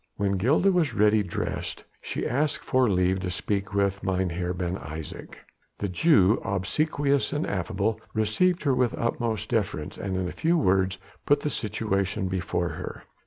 [0.15, 5.35] When Gilda was ready dressed, she asked for leave to speak with Mynheer Ben Isaje.
[5.77, 10.97] The Jew, obsequious and affable, received her with utmost deference, and in a few words
[11.27, 13.03] put the situation before her.